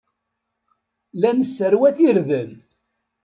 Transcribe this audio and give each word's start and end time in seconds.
La 1.19 1.29
nesserwat 1.37 1.97
irden. 2.07 2.51